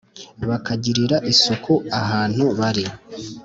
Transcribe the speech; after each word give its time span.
bakagirira 0.49 1.17
isuku 1.31 1.73
ahantu 2.01 2.43
bari 2.59 2.85